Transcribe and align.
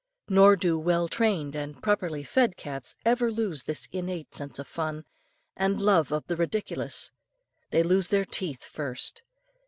Nor 0.29 0.55
do 0.55 0.79
well 0.79 1.07
trained 1.07 1.53
and 1.53 1.79
properly 1.79 2.23
fed 2.23 2.57
cats 2.57 2.95
ever 3.05 3.29
lose 3.31 3.65
this 3.65 3.87
innate 3.91 4.33
sense 4.33 4.57
of 4.57 4.67
fun, 4.67 5.05
and 5.55 5.79
love 5.79 6.11
of 6.11 6.25
the 6.25 6.35
ridiculous. 6.35 7.11
They 7.69 7.83
lose 7.83 8.07
their 8.07 8.25
teeth 8.25 8.63
first. 8.63 9.21